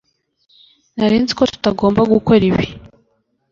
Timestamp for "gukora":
2.13-2.43